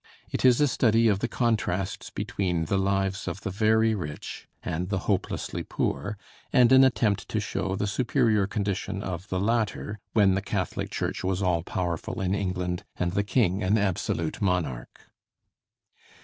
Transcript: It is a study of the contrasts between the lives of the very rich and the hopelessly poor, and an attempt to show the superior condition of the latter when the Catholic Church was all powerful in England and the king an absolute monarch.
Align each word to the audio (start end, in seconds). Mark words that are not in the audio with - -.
It 0.31 0.43
is 0.43 0.59
a 0.59 0.67
study 0.67 1.07
of 1.07 1.19
the 1.19 1.27
contrasts 1.27 2.09
between 2.09 2.65
the 2.65 2.79
lives 2.79 3.27
of 3.27 3.41
the 3.41 3.51
very 3.51 3.93
rich 3.93 4.47
and 4.63 4.89
the 4.89 4.97
hopelessly 5.05 5.61
poor, 5.61 6.17
and 6.51 6.71
an 6.71 6.83
attempt 6.83 7.29
to 7.29 7.39
show 7.39 7.75
the 7.75 7.85
superior 7.85 8.47
condition 8.47 9.03
of 9.03 9.27
the 9.29 9.39
latter 9.39 9.99
when 10.13 10.33
the 10.33 10.41
Catholic 10.41 10.89
Church 10.89 11.23
was 11.23 11.43
all 11.43 11.61
powerful 11.61 12.19
in 12.19 12.33
England 12.33 12.83
and 12.97 13.11
the 13.11 13.21
king 13.23 13.61
an 13.61 13.77
absolute 13.77 14.41
monarch. 14.41 15.01